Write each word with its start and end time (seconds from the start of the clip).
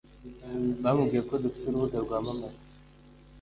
bamubwiye 0.83 1.21
ko 1.29 1.33
dufite 1.43 1.65
urubuga 1.67 1.97
rwamamamza 2.05 2.61